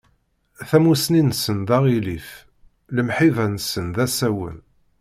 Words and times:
Tamusni-nsen 0.69 1.57
d 1.67 1.69
aɣilif, 1.77 2.29
lemḥiba-nsen 2.95 3.85
d 3.95 3.97
asawen. 4.05 4.57